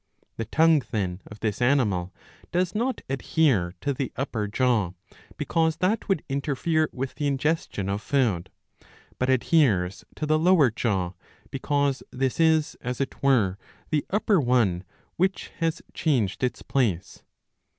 [0.37, 2.11] The tongue, then, of this animal
[2.51, 4.93] does not adhere to the upper jaw,
[5.37, 8.49] because that would interfere with the ingestion of food,
[9.19, 11.11] but adheres to the lower jaw,
[11.51, 13.59] because this is, as it were,
[13.91, 14.85] the upper one
[15.17, 17.21] which has changed its place.